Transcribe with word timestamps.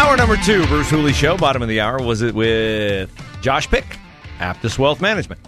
Hour 0.00 0.16
number 0.16 0.38
two, 0.38 0.66
Bruce 0.66 0.88
Hooley 0.88 1.12
Show, 1.12 1.36
bottom 1.36 1.60
of 1.60 1.68
the 1.68 1.80
hour. 1.80 2.02
Was 2.02 2.22
it 2.22 2.34
with 2.34 3.12
Josh 3.42 3.68
Pick, 3.68 3.84
Aptus 4.38 4.78
Wealth 4.78 5.02
Management? 5.02 5.42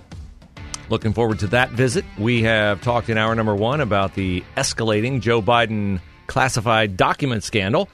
Looking 0.90 1.14
forward 1.14 1.38
to 1.38 1.46
that 1.48 1.70
visit. 1.70 2.04
We 2.18 2.42
have 2.42 2.82
talked 2.82 3.08
in 3.08 3.16
hour 3.16 3.34
number 3.34 3.54
one 3.54 3.80
about 3.80 4.14
the 4.14 4.44
escalating 4.58 5.22
Joe 5.22 5.40
Biden 5.40 6.02
classified 6.26 6.98
document 6.98 7.44
scandal. 7.44 7.88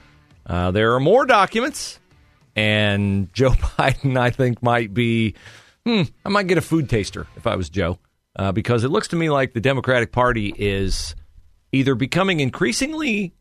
Uh, 0.45 0.71
there 0.71 0.95
are 0.95 0.99
more 0.99 1.25
documents, 1.25 1.97
and 2.57 3.33
Joe 3.33 3.51
Biden, 3.51 4.19
I 4.19 4.29
think, 4.29 4.61
might 4.61 4.93
be. 4.93 5.35
Hmm, 5.85 6.01
I 6.25 6.29
might 6.29 6.47
get 6.47 6.57
a 6.57 6.61
food 6.61 6.89
taster 6.89 7.25
if 7.37 7.47
I 7.47 7.55
was 7.55 7.69
Joe, 7.69 7.99
uh, 8.35 8.51
because 8.51 8.83
it 8.83 8.89
looks 8.89 9.07
to 9.07 9.15
me 9.15 9.29
like 9.29 9.53
the 9.53 9.61
Democratic 9.61 10.11
Party 10.11 10.53
is 10.57 11.15
either 11.71 11.95
becoming 11.95 12.41
increasingly 12.41 13.33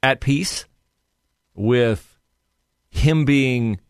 at 0.00 0.20
peace 0.20 0.64
with 1.54 2.18
him 2.90 3.24
being 3.24 3.80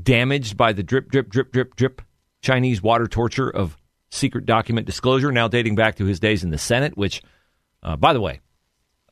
damaged 0.00 0.56
by 0.56 0.72
the 0.72 0.82
drip, 0.82 1.10
drip, 1.10 1.28
drip, 1.28 1.52
drip, 1.52 1.76
drip 1.76 2.02
Chinese 2.40 2.82
water 2.82 3.06
torture 3.06 3.48
of 3.48 3.76
secret 4.10 4.46
document 4.46 4.86
disclosure, 4.86 5.32
now 5.32 5.48
dating 5.48 5.74
back 5.74 5.96
to 5.96 6.04
his 6.04 6.20
days 6.20 6.44
in 6.44 6.50
the 6.50 6.58
Senate, 6.58 6.96
which, 6.96 7.22
uh, 7.82 7.96
by 7.96 8.12
the 8.12 8.20
way, 8.20 8.40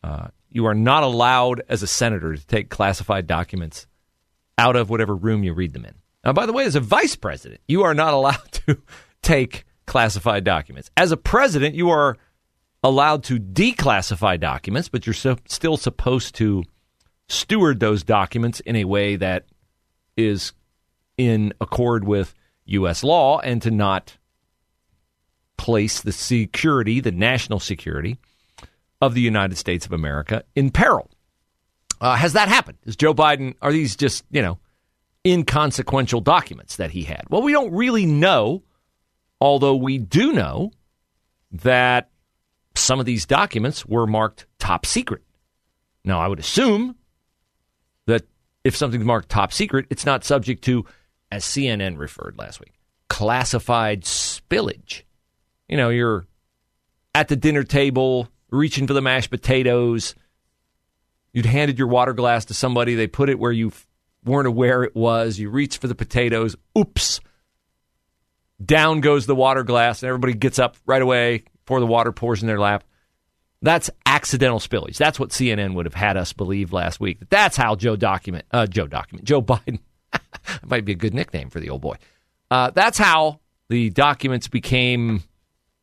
uh, 0.03 0.29
you 0.49 0.67
are 0.67 0.75
not 0.75 1.03
allowed 1.03 1.63
as 1.69 1.83
a 1.83 1.87
senator 1.87 2.37
to 2.37 2.47
take 2.47 2.71
classified 2.71 3.27
documents 3.27 3.87
out 4.59 4.77
of 4.77 4.91
whatever 4.91 5.15
room 5.15 5.45
you 5.45 5.55
read 5.55 5.73
them 5.73 5.85
in. 5.85 5.95
Now, 6.25 6.33
by 6.33 6.47
the 6.47 6.53
way, 6.53 6.65
as 6.65 6.77
a 6.77 6.81
vice 6.81 7.17
president, 7.17 7.61
you 7.67 7.83
are 7.83 7.95
not 7.95 8.15
allowed 8.15 8.53
to 8.67 8.83
take 9.23 9.65
classified 9.87 10.45
documents. 10.45 10.91
As 10.97 11.13
a 11.13 11.17
president, 11.17 11.75
you 11.75 11.91
are 11.91 12.17
allowed 12.83 13.25
to 13.25 13.39
declassify 13.39 14.39
documents, 14.39 14.89
but 14.89 15.07
you're 15.07 15.15
so, 15.15 15.37
still 15.47 15.77
supposed 15.77 16.35
to 16.37 16.65
steward 17.31 17.81
those 17.81 18.03
documents 18.03 18.61
in 18.61 18.77
a 18.77 18.85
way 18.85 19.17
that 19.17 19.47
is 20.17 20.53
in 21.17 21.53
accord 21.61 22.05
with 22.05 22.35
U.S. 22.67 23.05
law 23.05 23.39
and 23.41 23.61
to 23.63 23.71
not 23.71 24.17
place 25.57 26.01
the 26.01 26.13
security, 26.13 27.01
the 27.01 27.13
national 27.13 27.61
security 27.61 28.19
of 29.01 29.15
the 29.15 29.21
United 29.21 29.57
States 29.57 29.87
of 29.87 29.93
America 29.93 30.45
in 30.55 30.71
peril. 30.71 31.11
Uh, 32.01 32.17
has 32.17 32.33
that 32.33 32.49
happened? 32.49 32.79
Is 32.85 32.97
Joe 32.97 33.15
Biden, 33.15 33.55
are 33.61 33.73
these 33.73 33.95
just, 33.95 34.25
you 34.31 34.41
know, 34.41 34.59
inconsequential 35.27 36.23
documents 36.23 36.77
that 36.77 36.91
he 36.91 37.03
had? 37.03 37.25
Well, 37.29 37.43
we 37.43 37.53
don't 37.53 37.73
really 37.73 38.07
know, 38.07 38.63
although 39.41 39.77
we 39.77 39.99
do 39.99 40.33
know 40.33 40.73
that 41.53 42.11
some 42.75 43.01
of 43.01 43.07
these 43.07 43.27
documents 43.27 43.85
were 43.85 44.07
marked 44.07 44.47
top 44.59 44.87
secret. 44.87 45.23
Now, 46.05 46.21
I 46.21 46.29
would 46.29 46.39
assume 46.39 46.97
if 48.65 48.77
something's 48.77 49.05
marked 49.05 49.29
top 49.29 49.53
secret, 49.53 49.87
it's 49.91 50.07
not 50.07 50.25
subject 50.25 50.65
to, 50.65 50.85
as 51.31 51.45
CNN 51.45 51.99
referred 51.99 52.37
last 52.39 52.61
week, 52.61 52.75
classified 53.09 54.03
spillage. 54.03 55.03
You 55.69 55.77
know, 55.77 55.89
you're 55.89 56.27
at 57.15 57.29
the 57.29 57.37
dinner 57.37 57.65
table 57.65 58.29
reaching 58.51 58.87
for 58.87 58.93
the 58.93 59.03
mashed 59.03 59.31
potatoes. 59.31 60.15
You'd 61.33 61.47
handed 61.47 61.79
your 61.79 61.89
water 61.89 62.13
glass 62.13 62.47
to 62.47 62.55
somebody, 62.55 62.95
they 62.95 63.07
put 63.07 63.31
it 63.31 63.39
where 63.39 63.53
you 63.53 63.73
weren't 64.25 64.49
aware 64.49 64.83
it 64.83 64.95
was. 64.95 65.39
You 65.39 65.51
reach 65.51 65.79
for 65.79 65.89
the 65.89 65.95
potatoes. 65.95 66.57
Oops. 66.79 67.21
Down 68.63 69.01
goes 69.01 69.27
the 69.27 69.35
water 69.35 69.63
glass, 69.63 70.03
and 70.03 70.09
everybody 70.09 70.35
gets 70.35 70.59
up 70.59 70.77
right 70.85 71.01
away 71.01 71.45
before 71.65 71.81
the 71.81 71.87
water 71.87 72.13
pours 72.13 72.43
in 72.43 72.49
their 72.49 72.61
lap. 72.61 72.85
That's 73.63 73.91
accidental 74.07 74.59
spillage. 74.59 74.97
That's 74.97 75.21
what 75.21 75.31
CNN 75.31 75.75
would 75.75 75.87
have 75.87 75.95
had 75.95 76.17
us 76.17 76.33
believe 76.33 76.73
last 76.73 76.99
week. 76.99 77.19
That's 77.29 77.57
how 77.57 77.77
Joe 77.77 77.97
document, 77.97 78.47
uh, 78.51 78.67
Joe 78.67 78.87
document, 78.87 79.27
Joe 79.27 79.43
Biden. 79.43 79.81
might 80.67 80.85
be 80.85 80.93
a 80.93 80.97
good 80.97 81.15
nickname 81.15 81.51
for 81.51 81.61
the 81.61 81.71
old 81.71 81.83
boy. 81.83 81.97
Uh, 82.51 82.71
that's 82.71 82.99
how 82.99 83.41
the 83.69 83.91
documents 83.91 84.49
became 84.49 85.23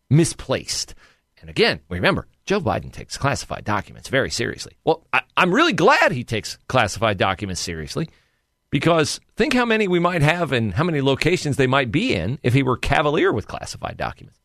misplaced. 0.09 0.95
And 1.39 1.49
again, 1.49 1.79
remember, 1.89 2.27
Joe 2.45 2.59
Biden 2.59 2.91
takes 2.91 3.17
classified 3.17 3.63
documents 3.63 4.09
very 4.09 4.31
seriously. 4.31 4.73
Well, 4.83 5.05
I, 5.13 5.21
I'm 5.35 5.53
really 5.53 5.73
glad 5.73 6.11
he 6.11 6.23
takes 6.23 6.57
classified 6.67 7.17
documents 7.17 7.61
seriously 7.61 8.09
because 8.69 9.19
think 9.35 9.53
how 9.53 9.65
many 9.65 9.87
we 9.87 9.99
might 9.99 10.21
have 10.21 10.51
and 10.51 10.73
how 10.73 10.83
many 10.83 11.01
locations 11.01 11.57
they 11.57 11.67
might 11.67 11.91
be 11.91 12.13
in 12.13 12.39
if 12.43 12.53
he 12.53 12.63
were 12.63 12.77
cavalier 12.77 13.31
with 13.31 13.47
classified 13.47 13.97
documents. 13.97 14.39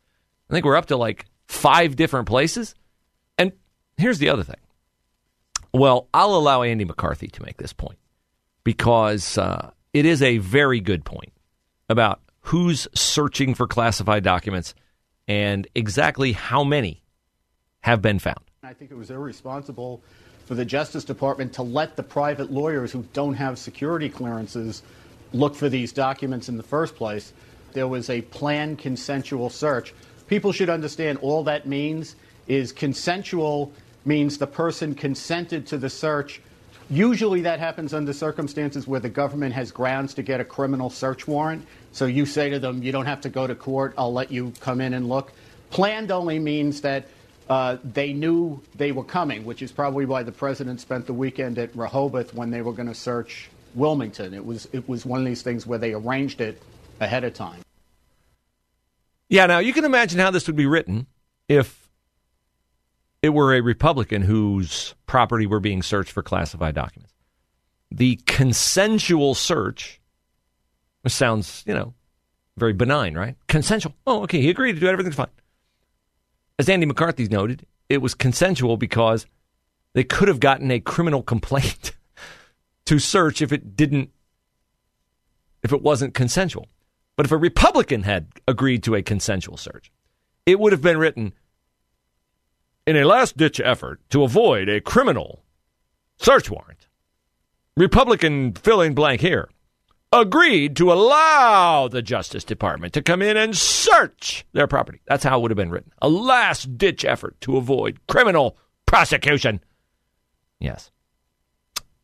I 0.50 0.52
think 0.52 0.64
we're 0.66 0.76
up 0.76 0.86
to 0.86 0.96
like 0.96 1.26
five 1.46 1.96
different 1.96 2.28
places. 2.28 2.74
Here's 4.02 4.18
the 4.18 4.30
other 4.30 4.42
thing. 4.42 4.56
Well, 5.72 6.08
I'll 6.12 6.34
allow 6.34 6.64
Andy 6.64 6.84
McCarthy 6.84 7.28
to 7.28 7.42
make 7.44 7.58
this 7.58 7.72
point 7.72 7.98
because 8.64 9.38
uh, 9.38 9.70
it 9.92 10.04
is 10.04 10.22
a 10.22 10.38
very 10.38 10.80
good 10.80 11.04
point 11.04 11.32
about 11.88 12.20
who's 12.40 12.88
searching 12.94 13.54
for 13.54 13.68
classified 13.68 14.24
documents 14.24 14.74
and 15.28 15.68
exactly 15.76 16.32
how 16.32 16.64
many 16.64 17.00
have 17.82 18.02
been 18.02 18.18
found. 18.18 18.40
I 18.64 18.72
think 18.72 18.90
it 18.90 18.96
was 18.96 19.12
irresponsible 19.12 20.02
for 20.46 20.56
the 20.56 20.64
Justice 20.64 21.04
Department 21.04 21.52
to 21.52 21.62
let 21.62 21.94
the 21.94 22.02
private 22.02 22.50
lawyers 22.50 22.90
who 22.90 23.04
don't 23.12 23.34
have 23.34 23.56
security 23.56 24.08
clearances 24.08 24.82
look 25.32 25.54
for 25.54 25.68
these 25.68 25.92
documents 25.92 26.48
in 26.48 26.56
the 26.56 26.64
first 26.64 26.96
place. 26.96 27.32
There 27.72 27.86
was 27.86 28.10
a 28.10 28.22
planned 28.22 28.80
consensual 28.80 29.48
search. 29.48 29.94
People 30.26 30.50
should 30.50 30.70
understand 30.70 31.18
all 31.22 31.44
that 31.44 31.68
means 31.68 32.16
is 32.48 32.72
consensual 32.72 33.72
means 34.04 34.38
the 34.38 34.46
person 34.46 34.94
consented 34.94 35.66
to 35.68 35.78
the 35.78 35.90
search. 35.90 36.40
Usually 36.90 37.42
that 37.42 37.58
happens 37.58 37.94
under 37.94 38.12
circumstances 38.12 38.86
where 38.86 39.00
the 39.00 39.08
government 39.08 39.54
has 39.54 39.70
grounds 39.70 40.14
to 40.14 40.22
get 40.22 40.40
a 40.40 40.44
criminal 40.44 40.90
search 40.90 41.26
warrant. 41.26 41.66
So 41.92 42.06
you 42.06 42.26
say 42.26 42.50
to 42.50 42.58
them, 42.58 42.82
you 42.82 42.92
don't 42.92 43.06
have 43.06 43.20
to 43.22 43.28
go 43.28 43.46
to 43.46 43.54
court, 43.54 43.94
I'll 43.96 44.12
let 44.12 44.30
you 44.30 44.52
come 44.60 44.80
in 44.80 44.94
and 44.94 45.08
look. 45.08 45.32
Planned 45.70 46.10
only 46.10 46.38
means 46.38 46.82
that 46.82 47.06
uh, 47.48 47.76
they 47.82 48.12
knew 48.12 48.62
they 48.76 48.92
were 48.92 49.04
coming, 49.04 49.44
which 49.44 49.62
is 49.62 49.72
probably 49.72 50.06
why 50.06 50.22
the 50.22 50.32
president 50.32 50.80
spent 50.80 51.06
the 51.06 51.12
weekend 51.12 51.58
at 51.58 51.74
Rehoboth 51.74 52.34
when 52.34 52.50
they 52.50 52.62
were 52.62 52.72
going 52.72 52.88
to 52.88 52.94
search 52.94 53.50
Wilmington. 53.74 54.34
It 54.34 54.44
was 54.44 54.68
it 54.72 54.88
was 54.88 55.04
one 55.04 55.20
of 55.20 55.26
these 55.26 55.42
things 55.42 55.66
where 55.66 55.78
they 55.78 55.92
arranged 55.92 56.40
it 56.40 56.62
ahead 57.00 57.24
of 57.24 57.34
time. 57.34 57.60
Yeah, 59.28 59.46
now 59.46 59.58
you 59.58 59.72
can 59.72 59.84
imagine 59.84 60.18
how 60.18 60.30
this 60.30 60.46
would 60.46 60.56
be 60.56 60.66
written 60.66 61.06
if 61.48 61.81
it 63.22 63.30
were 63.30 63.54
a 63.54 63.60
Republican 63.60 64.22
whose 64.22 64.94
property 65.06 65.46
were 65.46 65.60
being 65.60 65.82
searched 65.82 66.12
for 66.12 66.22
classified 66.22 66.74
documents. 66.74 67.14
The 67.90 68.16
consensual 68.26 69.34
search 69.34 70.00
which 71.02 71.12
sounds, 71.12 71.62
you 71.66 71.74
know, 71.74 71.94
very 72.56 72.72
benign, 72.72 73.14
right? 73.14 73.36
Consensual. 73.48 73.94
Oh, 74.06 74.22
okay, 74.22 74.40
he 74.40 74.50
agreed 74.50 74.74
to 74.74 74.80
do 74.80 74.86
it, 74.86 74.92
everything's 74.92 75.16
fine. 75.16 75.28
As 76.58 76.68
Andy 76.68 76.86
McCarthy 76.86 77.26
noted, 77.28 77.66
it 77.88 77.98
was 77.98 78.14
consensual 78.14 78.76
because 78.76 79.26
they 79.94 80.04
could 80.04 80.28
have 80.28 80.40
gotten 80.40 80.70
a 80.70 80.80
criminal 80.80 81.22
complaint 81.22 81.92
to 82.86 82.98
search 82.98 83.42
if 83.42 83.52
it 83.52 83.76
didn't 83.76 84.10
if 85.62 85.72
it 85.72 85.82
wasn't 85.82 86.14
consensual. 86.14 86.66
But 87.16 87.26
if 87.26 87.32
a 87.32 87.36
Republican 87.36 88.02
had 88.02 88.26
agreed 88.48 88.82
to 88.84 88.96
a 88.96 89.02
consensual 89.02 89.56
search, 89.56 89.92
it 90.44 90.58
would 90.58 90.72
have 90.72 90.82
been 90.82 90.98
written 90.98 91.34
in 92.86 92.96
a 92.96 93.04
last 93.04 93.36
ditch 93.36 93.60
effort 93.60 94.00
to 94.10 94.24
avoid 94.24 94.68
a 94.68 94.80
criminal 94.80 95.42
search 96.18 96.50
warrant. 96.50 96.88
Republican 97.76 98.52
filling 98.52 98.94
blank 98.94 99.20
here 99.20 99.48
agreed 100.12 100.76
to 100.76 100.92
allow 100.92 101.88
the 101.88 102.02
Justice 102.02 102.44
Department 102.44 102.92
to 102.92 103.02
come 103.02 103.22
in 103.22 103.36
and 103.36 103.56
search 103.56 104.44
their 104.52 104.66
property. 104.66 105.00
That's 105.06 105.24
how 105.24 105.38
it 105.38 105.42
would 105.42 105.50
have 105.50 105.56
been 105.56 105.70
written. 105.70 105.92
A 106.02 106.08
last 106.08 106.76
ditch 106.76 107.04
effort 107.04 107.40
to 107.42 107.56
avoid 107.56 107.98
criminal 108.08 108.56
prosecution. 108.84 109.60
Yes. 110.60 110.90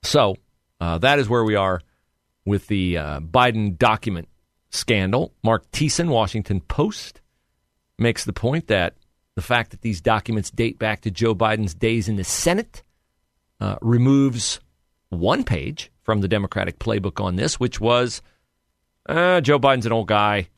So 0.03 0.37
uh, 0.81 0.99
that 0.99 1.19
is 1.19 1.29
where 1.29 1.45
we 1.45 1.55
are 1.55 1.81
with 2.47 2.67
the 2.69 2.97
uh, 2.97 3.21
Biden 3.21 3.77
document 3.77 4.29
scandal. 4.71 5.35
Mark 5.45 5.71
Thiessen, 5.71 6.09
Washington 6.09 6.61
Post, 6.63 7.21
makes 7.99 8.25
the 8.25 8.33
point 8.33 8.69
that 8.69 8.95
the 9.39 9.43
fact 9.43 9.71
that 9.71 9.83
these 9.83 10.01
documents 10.01 10.51
date 10.51 10.81
back 10.81 11.03
to 11.03 11.13
Joe 11.13 11.33
Biden's 11.33 11.73
days 11.73 12.09
in 12.09 12.17
the 12.17 12.25
Senate 12.25 12.83
uh, 13.61 13.77
removes 13.81 14.59
one 15.11 15.45
page 15.45 15.93
from 16.03 16.23
the 16.23 16.27
Democratic 16.27 16.81
playbook 16.81 17.23
on 17.23 17.37
this, 17.37 17.61
which 17.61 17.81
was 17.81 18.21
uh, 19.09 19.41
Joe 19.41 19.61
Biden's 19.61 19.87
an 19.87 19.93
old 19.93 20.09
guy, 20.09 20.49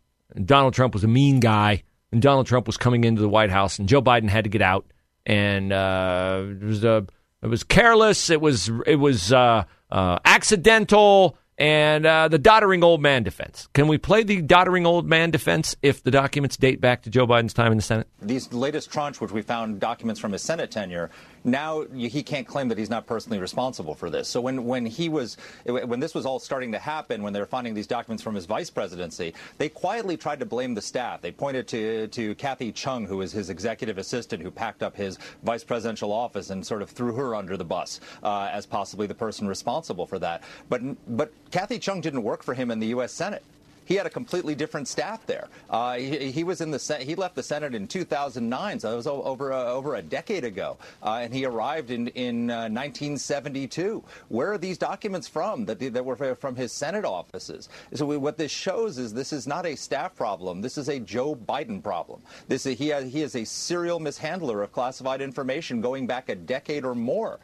Donald 0.46 0.72
Trump 0.72 0.94
was 0.94 1.04
a 1.04 1.08
mean 1.08 1.40
guy, 1.40 1.82
and 2.10 2.22
Donald 2.22 2.46
Trump 2.46 2.66
was 2.66 2.78
coming 2.78 3.04
into 3.04 3.20
the 3.20 3.28
White 3.28 3.50
House, 3.50 3.78
and 3.78 3.86
Joe 3.86 4.00
Biden 4.00 4.30
had 4.30 4.44
to 4.44 4.50
get 4.50 4.62
out, 4.62 4.86
and 5.26 5.74
uh, 5.74 6.42
it 6.48 6.64
was 6.64 6.82
uh, 6.82 7.02
it 7.42 7.48
was 7.48 7.62
careless, 7.62 8.30
it 8.30 8.40
was 8.40 8.70
it 8.86 8.96
was 8.96 9.30
uh, 9.30 9.64
uh, 9.90 10.18
accidental, 10.24 11.36
and 11.60 12.06
uh, 12.06 12.26
the 12.26 12.38
doddering 12.38 12.82
old 12.82 13.02
man 13.02 13.22
defense. 13.22 13.68
Can 13.74 13.86
we 13.86 13.98
play 13.98 14.22
the 14.22 14.40
doddering 14.40 14.86
old 14.86 15.06
man 15.06 15.30
defense 15.30 15.76
if 15.82 16.02
the 16.02 16.10
documents 16.10 16.56
date 16.56 16.80
back 16.80 17.02
to 17.02 17.10
Joe 17.10 17.26
Biden's 17.26 17.52
time 17.52 17.70
in 17.70 17.76
the 17.76 17.82
Senate? 17.82 18.08
These 18.22 18.52
latest 18.52 18.90
tranche, 18.90 19.20
which 19.20 19.30
we 19.30 19.42
found 19.42 19.78
documents 19.78 20.18
from 20.18 20.32
his 20.32 20.40
Senate 20.42 20.70
tenure, 20.70 21.10
now 21.44 21.84
he 21.94 22.22
can't 22.22 22.46
claim 22.46 22.68
that 22.68 22.78
he's 22.78 22.90
not 22.90 23.06
personally 23.06 23.38
responsible 23.38 23.94
for 23.94 24.10
this. 24.10 24.28
So 24.28 24.40
when, 24.40 24.64
when 24.64 24.86
he 24.86 25.08
was 25.08 25.36
when 25.64 26.00
this 26.00 26.14
was 26.14 26.26
all 26.26 26.38
starting 26.38 26.72
to 26.72 26.78
happen, 26.78 27.22
when 27.22 27.32
they 27.32 27.40
were 27.40 27.46
finding 27.46 27.74
these 27.74 27.86
documents 27.86 28.22
from 28.22 28.34
his 28.34 28.46
vice 28.46 28.70
presidency, 28.70 29.34
they 29.58 29.68
quietly 29.68 30.16
tried 30.16 30.40
to 30.40 30.46
blame 30.46 30.74
the 30.74 30.82
staff. 30.82 31.20
They 31.20 31.32
pointed 31.32 31.66
to 31.68 32.08
to 32.08 32.34
Kathy 32.34 32.72
Chung, 32.72 33.06
who 33.06 33.18
was 33.18 33.32
his 33.32 33.50
executive 33.50 33.98
assistant, 33.98 34.42
who 34.42 34.50
packed 34.50 34.82
up 34.82 34.96
his 34.96 35.18
vice 35.42 35.64
presidential 35.64 36.12
office 36.12 36.50
and 36.50 36.64
sort 36.64 36.82
of 36.82 36.90
threw 36.90 37.14
her 37.14 37.34
under 37.34 37.56
the 37.56 37.64
bus 37.64 38.00
uh, 38.22 38.48
as 38.52 38.66
possibly 38.66 39.06
the 39.06 39.14
person 39.14 39.48
responsible 39.48 40.06
for 40.06 40.18
that. 40.18 40.42
But 40.68 40.82
but 41.16 41.32
Kathy 41.50 41.78
Chung 41.78 42.00
didn't 42.00 42.22
work 42.22 42.42
for 42.42 42.54
him 42.54 42.70
in 42.70 42.80
the 42.80 42.88
U.S. 42.88 43.12
Senate 43.12 43.42
he 43.90 43.96
had 43.96 44.06
a 44.06 44.10
completely 44.10 44.54
different 44.54 44.86
staff 44.86 45.26
there. 45.26 45.48
Uh, 45.68 45.96
he, 45.96 46.30
he, 46.30 46.44
was 46.44 46.60
in 46.60 46.70
the 46.70 46.98
he 47.00 47.16
left 47.16 47.34
the 47.34 47.42
Senate 47.42 47.74
in 47.74 47.88
2009, 47.88 48.78
so 48.78 48.92
it 48.92 48.94
was 48.94 49.08
over 49.08 49.50
a, 49.50 49.64
over 49.64 49.96
a 49.96 50.02
decade 50.02 50.44
ago, 50.44 50.78
uh, 51.02 51.18
and 51.22 51.34
he 51.34 51.44
arrived 51.44 51.90
in 51.90 52.06
in 52.08 52.50
uh, 52.50 52.70
1972. 52.70 54.04
Where 54.28 54.52
are 54.52 54.58
these 54.58 54.78
documents 54.78 55.26
from 55.26 55.64
that 55.64 55.80
that 55.80 56.04
were 56.04 56.36
from 56.36 56.54
his 56.54 56.70
Senate 56.70 57.04
offices? 57.04 57.68
So 57.92 58.06
we, 58.06 58.16
what 58.16 58.38
this 58.38 58.52
shows 58.52 58.96
is 58.96 59.12
this 59.12 59.32
is 59.32 59.48
not 59.48 59.66
a 59.66 59.74
staff 59.74 60.14
problem. 60.14 60.60
This 60.60 60.78
is 60.78 60.88
a 60.88 61.00
Joe 61.00 61.34
Biden 61.34 61.82
problem. 61.82 62.22
This 62.46 62.62
he 62.62 62.88
has, 62.90 63.12
he 63.12 63.22
is 63.22 63.34
a 63.34 63.44
serial 63.44 63.98
mishandler 63.98 64.62
of 64.62 64.70
classified 64.70 65.20
information 65.20 65.80
going 65.80 66.06
back 66.06 66.28
a 66.28 66.36
decade 66.36 66.84
or 66.84 66.94
more. 66.94 67.40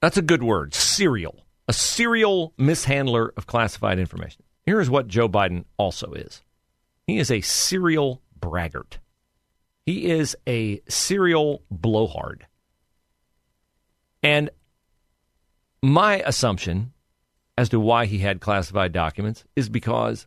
That's 0.00 0.16
a 0.16 0.22
good 0.22 0.42
word, 0.42 0.72
serial. 0.72 1.44
A 1.70 1.74
serial 1.74 2.54
mishandler 2.56 3.34
of 3.36 3.46
classified 3.46 3.98
information. 3.98 4.44
Here's 4.68 4.90
what 4.90 5.08
Joe 5.08 5.30
Biden 5.30 5.64
also 5.78 6.12
is 6.12 6.42
he 7.06 7.16
is 7.16 7.30
a 7.30 7.40
serial 7.40 8.20
braggart, 8.38 8.98
he 9.86 10.10
is 10.10 10.36
a 10.46 10.82
serial 10.90 11.62
blowhard. 11.70 12.46
And 14.22 14.50
my 15.82 16.16
assumption 16.16 16.92
as 17.56 17.70
to 17.70 17.80
why 17.80 18.04
he 18.04 18.18
had 18.18 18.42
classified 18.42 18.92
documents 18.92 19.42
is 19.56 19.70
because 19.70 20.26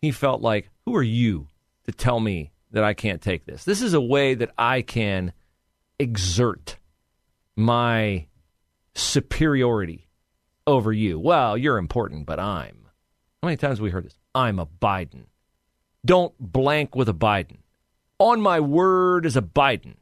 he 0.00 0.12
felt 0.12 0.40
like, 0.40 0.70
who 0.84 0.94
are 0.94 1.02
you 1.02 1.48
to 1.86 1.90
tell 1.90 2.20
me 2.20 2.52
that 2.70 2.84
I 2.84 2.94
can't 2.94 3.20
take 3.20 3.44
this? 3.44 3.64
This 3.64 3.82
is 3.82 3.92
a 3.92 4.00
way 4.00 4.34
that 4.34 4.52
I 4.56 4.82
can 4.82 5.32
exert 5.98 6.76
my 7.56 8.28
superiority 8.94 10.06
over 10.64 10.92
you. 10.92 11.18
Well, 11.18 11.58
you're 11.58 11.78
important, 11.78 12.24
but 12.24 12.38
I'm. 12.38 12.85
How 13.46 13.50
many 13.50 13.58
times 13.58 13.78
have 13.78 13.84
we 13.84 13.90
heard 13.90 14.04
this? 14.04 14.18
I'm 14.34 14.58
a 14.58 14.66
Biden. 14.66 15.26
Don't 16.04 16.34
blank 16.40 16.96
with 16.96 17.08
a 17.08 17.14
Biden. 17.14 17.58
On 18.18 18.40
my 18.40 18.58
word 18.58 19.24
as 19.24 19.36
a 19.36 19.40
Biden, 19.40 19.94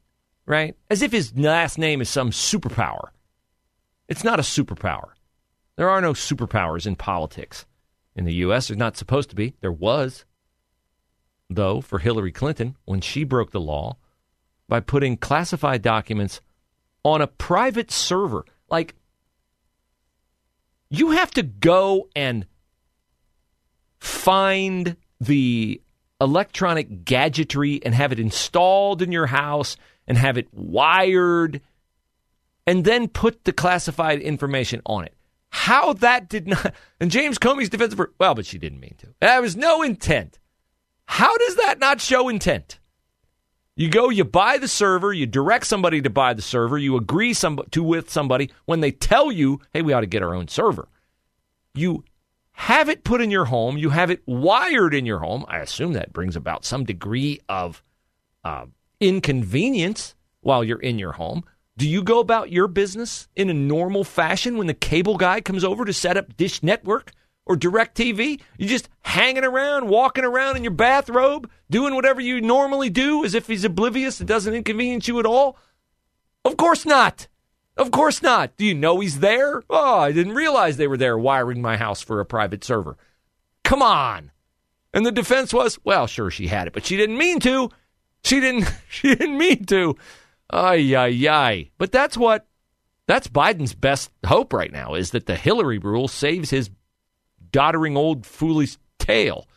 right? 0.46 0.75
As 0.88 1.02
if 1.02 1.12
his 1.12 1.37
last 1.37 1.76
name 1.76 2.00
is 2.00 2.08
some 2.08 2.31
superpower. 2.31 3.08
It's 4.08 4.25
not 4.25 4.38
a 4.38 4.43
superpower. 4.43 5.11
There 5.76 5.91
are 5.91 6.00
no 6.00 6.14
superpowers 6.14 6.87
in 6.87 6.96
politics. 6.96 7.67
In 8.17 8.25
the 8.25 8.32
U.S., 8.37 8.69
there's 8.69 8.79
not 8.79 8.96
supposed 8.96 9.29
to 9.29 9.37
be. 9.37 9.52
There 9.61 9.70
was. 9.70 10.25
Though, 11.50 11.82
for 11.82 11.99
Hillary 11.99 12.32
Clinton, 12.32 12.79
when 12.87 13.02
she 13.02 13.25
broke 13.25 13.50
the 13.50 13.61
law 13.61 13.99
by 14.70 14.81
putting 14.81 15.19
classified 15.19 15.82
documents 15.82 16.41
on 17.02 17.20
a 17.20 17.26
private 17.26 17.91
server, 17.91 18.46
like, 18.70 18.94
you 20.88 21.11
have 21.11 21.31
to 21.32 21.43
go 21.43 22.08
and 22.17 22.46
find 24.04 24.96
the 25.20 25.80
electronic 26.20 27.04
gadgetry 27.04 27.80
and 27.84 27.94
have 27.94 28.12
it 28.12 28.20
installed 28.20 29.02
in 29.02 29.12
your 29.12 29.26
house 29.26 29.76
and 30.06 30.18
have 30.18 30.36
it 30.36 30.48
wired 30.52 31.60
and 32.66 32.84
then 32.84 33.08
put 33.08 33.44
the 33.44 33.52
classified 33.52 34.20
information 34.20 34.80
on 34.86 35.04
it. 35.04 35.14
How 35.48 35.92
that 35.94 36.28
did 36.28 36.48
not, 36.48 36.74
and 37.00 37.10
James 37.10 37.38
Comey's 37.38 37.68
defense 37.70 37.94
well, 38.18 38.34
but 38.34 38.46
she 38.46 38.58
didn't 38.58 38.80
mean 38.80 38.94
to. 38.98 39.14
There 39.20 39.40
was 39.40 39.56
no 39.56 39.82
intent. 39.82 40.38
How 41.06 41.36
does 41.36 41.56
that 41.56 41.78
not 41.78 42.00
show 42.00 42.28
intent? 42.28 42.80
You 43.76 43.88
go, 43.88 44.08
you 44.08 44.24
buy 44.24 44.58
the 44.58 44.68
server, 44.68 45.12
you 45.12 45.26
direct 45.26 45.66
somebody 45.66 46.00
to 46.02 46.10
buy 46.10 46.34
the 46.34 46.42
server, 46.42 46.78
you 46.78 46.96
agree 46.96 47.34
some, 47.34 47.60
to 47.70 47.82
with 47.82 48.10
somebody 48.10 48.50
when 48.66 48.80
they 48.80 48.90
tell 48.90 49.32
you, 49.32 49.60
hey, 49.72 49.82
we 49.82 49.92
ought 49.92 50.00
to 50.00 50.06
get 50.06 50.22
our 50.22 50.34
own 50.34 50.48
server. 50.48 50.88
You 51.74 52.04
have 52.54 52.88
it 52.88 53.04
put 53.04 53.20
in 53.20 53.30
your 53.30 53.46
home, 53.46 53.76
you 53.76 53.90
have 53.90 54.10
it 54.10 54.22
wired 54.26 54.94
in 54.94 55.04
your 55.04 55.18
home. 55.18 55.44
I 55.48 55.58
assume 55.58 55.92
that 55.92 56.12
brings 56.12 56.36
about 56.36 56.64
some 56.64 56.84
degree 56.84 57.40
of 57.48 57.82
uh, 58.44 58.66
inconvenience 59.00 60.14
while 60.40 60.62
you're 60.62 60.80
in 60.80 60.98
your 60.98 61.12
home. 61.12 61.44
Do 61.76 61.88
you 61.88 62.02
go 62.02 62.20
about 62.20 62.52
your 62.52 62.68
business 62.68 63.28
in 63.34 63.50
a 63.50 63.54
normal 63.54 64.04
fashion 64.04 64.56
when 64.56 64.68
the 64.68 64.74
cable 64.74 65.16
guy 65.16 65.40
comes 65.40 65.64
over 65.64 65.84
to 65.84 65.92
set 65.92 66.16
up 66.16 66.36
Dish 66.36 66.62
Network 66.62 67.10
or 67.44 67.56
DirecTV? 67.56 68.40
You're 68.56 68.68
just 68.68 68.88
hanging 69.00 69.44
around, 69.44 69.88
walking 69.88 70.24
around 70.24 70.56
in 70.56 70.62
your 70.62 70.72
bathrobe, 70.72 71.50
doing 71.68 71.96
whatever 71.96 72.20
you 72.20 72.40
normally 72.40 72.88
do 72.88 73.24
as 73.24 73.34
if 73.34 73.48
he's 73.48 73.64
oblivious, 73.64 74.20
it 74.20 74.28
doesn't 74.28 74.54
inconvenience 74.54 75.08
you 75.08 75.18
at 75.18 75.26
all? 75.26 75.58
Of 76.44 76.56
course 76.56 76.86
not. 76.86 77.26
Of 77.76 77.90
course 77.90 78.22
not. 78.22 78.56
Do 78.56 78.64
you 78.64 78.74
know 78.74 79.00
he's 79.00 79.18
there? 79.18 79.62
Oh, 79.68 79.98
I 79.98 80.12
didn't 80.12 80.34
realize 80.34 80.76
they 80.76 80.86
were 80.86 80.96
there 80.96 81.18
wiring 81.18 81.60
my 81.60 81.76
house 81.76 82.00
for 82.00 82.20
a 82.20 82.26
private 82.26 82.62
server. 82.62 82.96
Come 83.64 83.82
on. 83.82 84.30
And 84.92 85.04
the 85.04 85.10
defense 85.10 85.52
was, 85.52 85.78
well, 85.82 86.06
sure 86.06 86.30
she 86.30 86.46
had 86.46 86.68
it, 86.68 86.72
but 86.72 86.86
she 86.86 86.96
didn't 86.96 87.19
mean 87.19 87.40
to. 87.40 87.70
She 88.22 88.40
didn't 88.40 88.72
she 88.88 89.14
didn't 89.14 89.36
mean 89.36 89.64
to. 89.66 89.96
Ay 90.50 90.94
ay 90.94 91.28
ay. 91.28 91.70
But 91.78 91.90
that's 91.90 92.16
what 92.16 92.46
that's 93.06 93.28
Biden's 93.28 93.74
best 93.74 94.10
hope 94.24 94.52
right 94.52 94.72
now 94.72 94.94
is 94.94 95.10
that 95.10 95.26
the 95.26 95.36
Hillary 95.36 95.78
rule 95.78 96.08
saves 96.08 96.50
his 96.50 96.70
doddering 97.50 97.96
old 97.96 98.24
foolish 98.24 98.78
tail. 98.98 99.48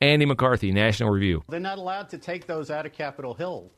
Andy 0.00 0.26
McCarthy, 0.26 0.72
National 0.72 1.10
Review. 1.10 1.42
They're 1.48 1.58
not 1.58 1.78
allowed 1.78 2.10
to 2.10 2.18
take 2.18 2.46
those 2.46 2.70
out 2.70 2.84
of 2.84 2.92
Capitol 2.92 3.32
Hill. 3.32 3.72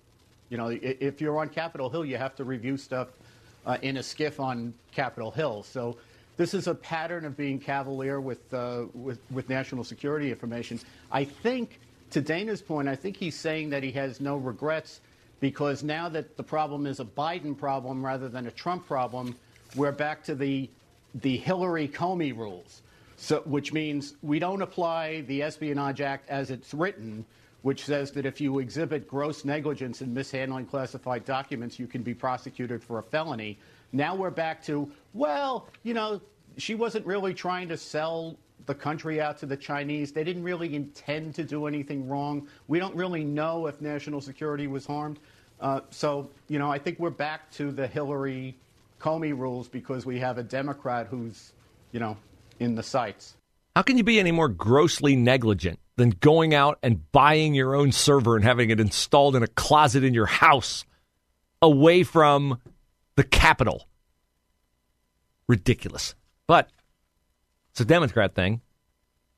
You 0.50 0.56
know, 0.56 0.68
if 0.70 1.20
you're 1.20 1.38
on 1.38 1.48
Capitol 1.48 1.90
Hill, 1.90 2.04
you 2.04 2.16
have 2.16 2.34
to 2.36 2.44
review 2.44 2.76
stuff 2.76 3.08
uh, 3.66 3.76
in 3.82 3.98
a 3.98 4.00
SCIF 4.00 4.40
on 4.40 4.72
Capitol 4.92 5.30
Hill. 5.30 5.62
So 5.62 5.96
this 6.36 6.54
is 6.54 6.66
a 6.66 6.74
pattern 6.74 7.24
of 7.24 7.36
being 7.36 7.58
cavalier 7.58 8.20
with, 8.20 8.52
uh, 8.54 8.86
with, 8.94 9.18
with 9.30 9.48
national 9.48 9.84
security 9.84 10.30
information. 10.30 10.80
I 11.12 11.24
think, 11.24 11.80
to 12.10 12.20
Dana's 12.20 12.62
point, 12.62 12.88
I 12.88 12.96
think 12.96 13.16
he's 13.16 13.36
saying 13.36 13.70
that 13.70 13.82
he 13.82 13.92
has 13.92 14.20
no 14.20 14.36
regrets 14.36 15.00
because 15.40 15.82
now 15.82 16.08
that 16.08 16.36
the 16.36 16.42
problem 16.42 16.86
is 16.86 17.00
a 17.00 17.04
Biden 17.04 17.56
problem 17.56 18.04
rather 18.04 18.28
than 18.28 18.46
a 18.46 18.50
Trump 18.50 18.86
problem, 18.86 19.36
we're 19.76 19.92
back 19.92 20.24
to 20.24 20.34
the 20.34 20.70
the 21.14 21.36
Hillary 21.38 21.88
Comey 21.88 22.36
rules. 22.36 22.82
So, 23.16 23.40
which 23.40 23.72
means 23.72 24.14
we 24.22 24.38
don't 24.38 24.62
apply 24.62 25.22
the 25.22 25.42
Espionage 25.42 26.00
Act 26.00 26.28
as 26.28 26.50
it's 26.50 26.72
written, 26.72 27.24
which 27.68 27.84
says 27.84 28.12
that 28.12 28.24
if 28.24 28.40
you 28.40 28.60
exhibit 28.60 29.06
gross 29.06 29.44
negligence 29.44 30.00
in 30.00 30.14
mishandling 30.14 30.64
classified 30.64 31.22
documents, 31.26 31.78
you 31.78 31.86
can 31.86 32.02
be 32.02 32.14
prosecuted 32.14 32.82
for 32.82 32.98
a 32.98 33.02
felony. 33.02 33.58
Now 33.92 34.14
we're 34.14 34.30
back 34.30 34.64
to, 34.64 34.90
well, 35.12 35.68
you 35.82 35.92
know, 35.92 36.22
she 36.56 36.74
wasn't 36.74 37.04
really 37.04 37.34
trying 37.34 37.68
to 37.68 37.76
sell 37.76 38.38
the 38.64 38.74
country 38.74 39.20
out 39.20 39.36
to 39.40 39.44
the 39.44 39.54
Chinese. 39.54 40.12
They 40.12 40.24
didn't 40.24 40.44
really 40.44 40.74
intend 40.74 41.34
to 41.34 41.44
do 41.44 41.66
anything 41.66 42.08
wrong. 42.08 42.48
We 42.68 42.78
don't 42.78 42.96
really 42.96 43.22
know 43.22 43.66
if 43.66 43.82
national 43.82 44.22
security 44.22 44.66
was 44.66 44.86
harmed. 44.86 45.18
Uh, 45.60 45.82
so, 45.90 46.30
you 46.48 46.58
know, 46.58 46.72
I 46.72 46.78
think 46.78 46.98
we're 46.98 47.10
back 47.10 47.50
to 47.56 47.70
the 47.70 47.86
Hillary 47.86 48.56
Comey 48.98 49.38
rules 49.38 49.68
because 49.68 50.06
we 50.06 50.18
have 50.20 50.38
a 50.38 50.42
Democrat 50.42 51.06
who's, 51.10 51.52
you 51.92 52.00
know, 52.00 52.16
in 52.60 52.76
the 52.76 52.82
sights. 52.82 53.36
How 53.76 53.82
can 53.82 53.98
you 53.98 54.04
be 54.04 54.18
any 54.18 54.32
more 54.32 54.48
grossly 54.48 55.16
negligent 55.16 55.78
than 55.98 56.10
going 56.10 56.54
out 56.54 56.78
and 56.82 57.10
buying 57.12 57.54
your 57.54 57.74
own 57.74 57.92
server 57.92 58.36
and 58.36 58.44
having 58.44 58.70
it 58.70 58.80
installed 58.80 59.36
in 59.36 59.42
a 59.42 59.48
closet 59.48 60.04
in 60.04 60.14
your 60.14 60.26
house 60.26 60.86
away 61.60 62.04
from 62.04 62.60
the 63.16 63.24
Capitol? 63.24 63.88
Ridiculous. 65.48 66.14
But 66.46 66.70
it's 67.72 67.80
a 67.80 67.84
Democrat 67.84 68.34
thing. 68.34 68.62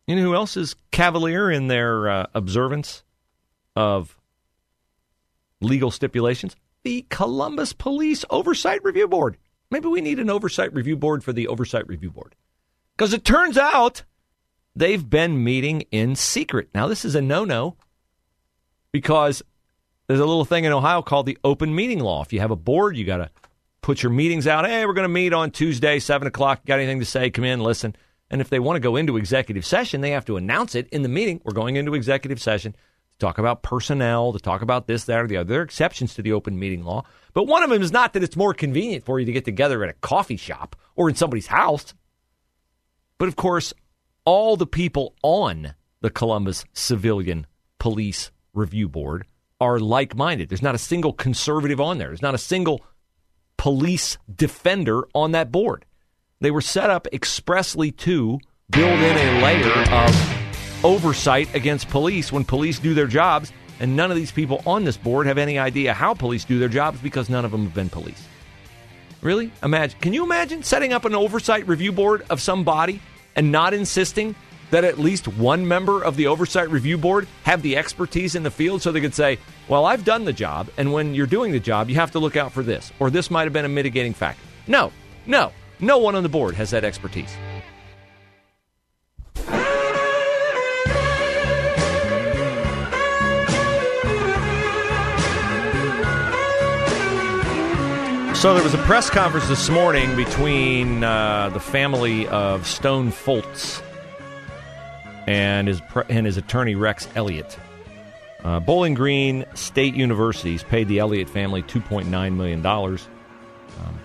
You 0.07 0.17
know 0.17 0.23
who 0.23 0.35
else 0.35 0.57
is 0.57 0.77
cavalier 0.91 1.51
in 1.51 1.69
their 1.69 2.09
uh, 2.09 2.27
observance 2.35 3.05
of 3.75 4.17
legal 5.61 5.91
stipulations? 5.91 6.57
The 6.85 7.07
Columbus 7.09 7.73
Police 7.73 8.25
Oversight 8.29 8.85
Review 8.85 9.09
Board. 9.09 9.39
Maybe 9.71 9.89
we 9.89 10.01
need 10.01 10.19
an 10.19 10.31
oversight 10.31 10.75
review 10.75 10.97
board 10.97 11.25
for 11.25 11.33
the 11.33 11.49
Oversight 11.49 11.87
Review 11.87 12.11
Board. 12.11 12.35
Because 12.97 13.15
it 13.15 13.25
turns 13.25 13.57
out 13.57 14.03
they've 14.77 15.09
been 15.09 15.43
meeting 15.43 15.83
in 15.91 16.15
secret. 16.17 16.69
Now, 16.75 16.87
this 16.89 17.05
is 17.05 17.15
a 17.15 17.23
no 17.23 17.45
no 17.45 17.77
because 18.93 19.43
there's 20.07 20.21
a 20.21 20.27
little 20.27 20.45
thing 20.45 20.65
in 20.65 20.73
Ohio 20.73 21.03
called 21.03 21.27
the 21.27 21.39
open 21.45 21.75
meeting 21.75 22.01
law. 22.01 22.23
If 22.23 22.33
you 22.33 22.41
have 22.41 22.51
a 22.51 22.57
board, 22.57 22.97
you 22.97 23.05
got 23.05 23.19
to 23.19 23.31
put 23.83 24.03
your 24.03 24.11
meetings 24.11 24.47
out. 24.47 24.67
Hey, 24.67 24.85
we're 24.87 24.93
going 24.93 25.05
to 25.05 25.09
meet 25.09 25.33
on 25.33 25.51
Tuesday, 25.51 25.99
7 25.99 26.27
o'clock. 26.27 26.65
Got 26.67 26.79
anything 26.79 27.01
to 27.01 27.07
say? 27.07 27.31
Come 27.31 27.45
in, 27.45 27.61
listen. 27.61 27.95
And 28.31 28.41
if 28.41 28.49
they 28.49 28.59
want 28.59 28.77
to 28.77 28.81
go 28.81 28.97
into 28.97 29.17
executive 29.17 29.65
session, 29.67 30.01
they 30.01 30.11
have 30.11 30.25
to 30.27 30.37
announce 30.37 30.75
it 30.75 30.89
in 30.89 31.03
the 31.03 31.09
meeting. 31.09 31.41
We're 31.45 31.53
going 31.53 31.77
into 31.77 31.95
executive 31.95 32.41
session 32.41 32.73
to 32.73 33.19
talk 33.19 33.39
about 33.39 33.63
personnel, 33.63 34.33
to 34.33 34.39
talk 34.39 34.63
about 34.63 34.87
this, 34.87 35.05
that, 35.05 35.21
or 35.21 35.27
the 35.27 35.37
other. 35.37 35.49
There 35.49 35.61
are 35.61 35.65
exceptions 35.65 36.15
to 36.15 36.23
the 36.23 36.33
open 36.33 36.59
meeting 36.59 36.85
law. 36.85 37.05
But 37.33 37.45
one 37.45 37.63
of 37.63 37.71
them 37.71 37.83
is 37.83 37.93
not 37.93 38.13
that 38.13 38.23
it's 38.23 38.37
more 38.37 38.55
convenient 38.55 39.05
for 39.05 39.19
you 39.19 39.27
to 39.27 39.33
get 39.33 39.45
together 39.45 39.83
at 39.83 39.91
a 39.91 39.95
coffee 39.95 40.37
shop 40.37 40.77
or 40.95 41.09
in 41.09 41.17
somebody's 41.17 41.49
house. 41.49 41.95
But 43.19 43.29
of 43.29 43.37
course, 43.37 43.75
all 44.25 44.57
the 44.57 44.67
people 44.67 45.15
on 45.23 45.75
the 46.01 46.11
Columbus 46.11 46.65
Civilian 46.73 47.47
Police 47.79 48.31
Review 48.55 48.89
Board 48.89 49.27
are 49.61 49.79
like 49.79 50.17
minded. 50.17 50.49
There's 50.49 50.63
not 50.63 50.75
a 50.75 50.79
single 50.79 51.13
conservative 51.13 51.81
on 51.81 51.99
there, 51.99 52.09
there's 52.09 52.23
not 52.23 52.35
a 52.35 52.39
single 52.39 52.83
police 53.57 54.17
defender 54.35 55.07
on 55.15 55.33
that 55.33 55.53
board. 55.53 55.85
They 56.41 56.51
were 56.51 56.63
set 56.63 56.89
up 56.89 57.07
expressly 57.13 57.93
to 57.93 58.39
build 58.71 58.99
in 59.01 59.17
a 59.17 59.43
layer 59.43 59.91
of 59.93 60.85
oversight 60.85 61.55
against 61.55 61.91
police 61.91 62.33
when 62.33 62.45
police 62.45 62.79
do 62.79 62.95
their 62.95 63.07
jobs. 63.07 63.53
And 63.79 63.97
none 63.97 64.11
of 64.11 64.17
these 64.17 64.33
people 64.33 64.63
on 64.67 64.85
this 64.85 64.97
board 64.97 65.27
have 65.27 65.39
any 65.39 65.59
idea 65.59 65.95
how 65.95 66.15
police 66.15 66.45
do 66.45 66.59
their 66.59 66.69
jobs 66.69 67.01
because 67.01 67.31
none 67.31 67.45
of 67.45 67.51
them 67.51 67.65
have 67.65 67.75
been 67.75 67.89
police. 67.89 68.27
Really? 69.23 69.53
Imagine. 69.63 69.99
Can 70.01 70.13
you 70.13 70.25
imagine 70.25 70.63
setting 70.63 70.93
up 70.93 71.05
an 71.05 71.15
oversight 71.15 71.67
review 71.69 71.93
board 71.93 72.25
of 72.31 72.41
some 72.41 72.65
body 72.65 73.01
and 73.41 73.51
not 73.51 73.73
insisting 73.73 74.35
that 74.71 74.85
at 74.85 74.99
least 74.99 75.27
one 75.27 75.67
member 75.67 76.05
of 76.05 76.15
the 76.17 76.27
oversight 76.27 76.69
review 76.69 76.99
board 76.99 77.27
have 77.45 77.63
the 77.63 77.79
expertise 77.79 78.35
in 78.35 78.43
the 78.43 78.51
field 78.51 78.83
so 78.83 78.93
they 78.93 79.01
could 79.01 79.15
say, 79.15 79.39
well, 79.67 79.87
I've 79.87 80.05
done 80.05 80.27
the 80.27 80.33
job, 80.35 80.69
and 80.77 80.93
when 80.93 81.15
you're 81.15 81.27
doing 81.27 81.51
the 81.51 81.59
job, 81.59 81.89
you 81.89 81.95
have 81.95 82.11
to 82.11 82.19
look 82.19 82.37
out 82.37 82.53
for 82.53 82.63
this, 82.63 82.93
or 83.01 83.09
this 83.09 83.31
might 83.31 83.45
have 83.45 83.55
been 83.55 83.65
a 83.65 83.69
mitigating 83.71 84.13
factor. 84.13 84.43
No, 84.67 84.93
no, 85.25 85.53
no 85.81 85.97
one 85.97 86.17
on 86.17 86.23
the 86.23 86.29
board 86.29 86.55
has 86.57 86.69
that 86.73 86.85
expertise. 86.85 87.35
So 98.41 98.55
there 98.55 98.65
was 98.65 98.73
a 98.73 98.79
press 98.79 99.11
conference 99.11 99.47
this 99.49 99.69
morning 99.69 100.17
between 100.17 101.05
uh, 101.05 101.51
the 101.51 101.61
family 101.61 102.27
of 102.29 102.67
Stone 102.67 103.13
Foltz 103.13 103.83
and 105.27 105.69
his 105.69 105.83
and 106.09 106.25
his 106.25 106.39
attorney 106.39 106.75
Rex 106.75 107.07
Elliott. 107.15 107.59
Uh, 108.43 108.59
Bowling 108.59 108.95
Green 108.95 109.45
State 109.53 109.95
Universities 109.95 110.63
paid 110.63 110.89
the 110.89 111.01
Elliott 111.01 111.29
family 111.29 111.61
two 111.61 111.83
point 111.83 112.09
nine 112.09 112.39
million 112.39 112.63
dollars 112.63 113.07
um, 113.85 114.01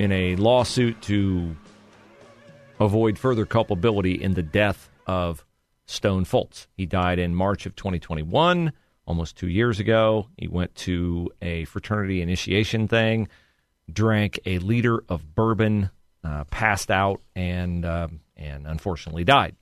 in 0.00 0.10
a 0.10 0.34
lawsuit 0.34 1.00
to 1.02 1.54
avoid 2.80 3.16
further 3.16 3.46
culpability 3.46 4.20
in 4.20 4.34
the 4.34 4.42
death 4.42 4.90
of 5.06 5.46
Stone 5.86 6.24
Foltz. 6.24 6.66
He 6.76 6.84
died 6.84 7.20
in 7.20 7.32
March 7.32 7.64
of 7.66 7.76
2021, 7.76 8.72
almost 9.06 9.36
two 9.36 9.48
years 9.48 9.78
ago. 9.78 10.26
He 10.36 10.48
went 10.48 10.74
to 10.74 11.30
a 11.40 11.64
fraternity 11.66 12.20
initiation 12.20 12.88
thing 12.88 13.28
drank 13.92 14.40
a 14.46 14.58
liter 14.58 15.02
of 15.08 15.34
bourbon, 15.34 15.90
uh, 16.24 16.44
passed 16.44 16.90
out, 16.90 17.20
and 17.34 17.84
uh, 17.84 18.08
and 18.36 18.66
unfortunately 18.66 19.24
died. 19.24 19.56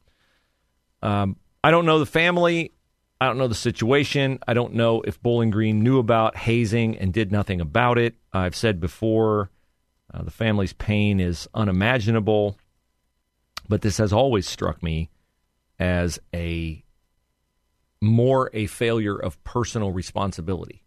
Um, 1.03 1.37
I 1.63 1.71
don't 1.71 1.87
know 1.87 1.99
the 1.99 2.07
family. 2.07 2.73
I 3.21 3.27
don't 3.27 3.39
know 3.39 3.49
the 3.49 3.55
situation. 3.55 4.39
I 4.49 4.55
don't 4.55 4.75
know 4.75 5.03
if 5.03 5.21
Bowling 5.21 5.51
Green 5.51 5.83
knew 5.83 5.99
about 5.99 6.37
hazing 6.37 6.97
and 6.97 7.13
did 7.13 7.31
nothing 7.31 7.61
about 7.61 7.99
it. 7.99 8.15
I've 8.33 8.57
said 8.57 8.81
before, 8.81 9.51
uh, 10.13 10.23
the 10.23 10.31
family's 10.31 10.73
pain 10.73 11.21
is 11.21 11.47
unimaginable, 11.53 12.59
but 13.69 13.83
this 13.83 13.99
has 13.99 14.13
always 14.13 14.49
struck 14.49 14.83
me 14.83 15.11
as 15.79 16.19
a 16.35 16.83
more 18.01 18.51
a 18.55 18.67
failure 18.67 19.17
of 19.17 19.43
personal 19.45 19.93
responsibility 19.93 20.83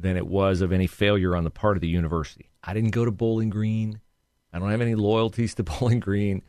than 0.00 0.16
it 0.16 0.26
was 0.26 0.60
of 0.60 0.72
any 0.72 0.86
failure 0.86 1.36
on 1.36 1.44
the 1.44 1.50
part 1.50 1.76
of 1.76 1.80
the 1.80 1.88
university. 1.88 2.50
I 2.64 2.74
didn't 2.74 2.90
go 2.90 3.04
to 3.04 3.10
Bowling 3.10 3.50
Green. 3.50 4.00
I 4.52 4.58
don't 4.58 4.70
have 4.70 4.80
any 4.80 4.94
loyalties 4.94 5.54
to 5.56 5.62
Bowling 5.64 6.00
Green. 6.00 6.42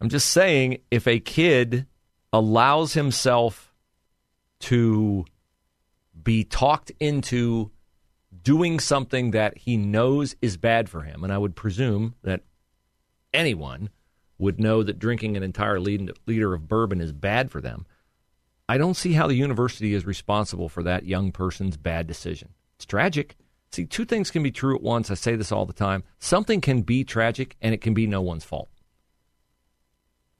I'm 0.00 0.08
just 0.08 0.30
saying 0.30 0.78
if 0.90 1.06
a 1.06 1.20
kid 1.20 1.86
allows 2.32 2.94
himself 2.94 3.72
to 4.60 5.24
be 6.22 6.44
talked 6.44 6.92
into 7.00 7.70
doing 8.42 8.80
something 8.80 9.32
that 9.32 9.58
he 9.58 9.76
knows 9.76 10.34
is 10.40 10.56
bad 10.56 10.88
for 10.88 11.02
him, 11.02 11.24
and 11.24 11.32
I 11.32 11.38
would 11.38 11.56
presume 11.56 12.14
that 12.22 12.42
anyone 13.32 13.90
would 14.38 14.58
know 14.58 14.82
that 14.82 14.98
drinking 14.98 15.36
an 15.36 15.42
entire 15.42 15.78
liter 15.78 16.54
of 16.54 16.68
bourbon 16.68 17.00
is 17.00 17.12
bad 17.12 17.50
for 17.50 17.60
them. 17.60 17.86
I 18.68 18.78
don't 18.78 18.96
see 18.96 19.12
how 19.12 19.26
the 19.26 19.34
university 19.34 19.94
is 19.94 20.06
responsible 20.06 20.68
for 20.68 20.82
that 20.84 21.04
young 21.04 21.32
person's 21.32 21.76
bad 21.76 22.06
decision. 22.06 22.50
It's 22.80 22.86
tragic. 22.86 23.36
See, 23.72 23.84
two 23.84 24.06
things 24.06 24.30
can 24.30 24.42
be 24.42 24.50
true 24.50 24.74
at 24.74 24.80
once. 24.80 25.10
I 25.10 25.14
say 25.14 25.36
this 25.36 25.52
all 25.52 25.66
the 25.66 25.74
time. 25.74 26.02
Something 26.18 26.62
can 26.62 26.80
be 26.80 27.04
tragic 27.04 27.54
and 27.60 27.74
it 27.74 27.82
can 27.82 27.92
be 27.92 28.06
no 28.06 28.22
one's 28.22 28.42
fault. 28.42 28.70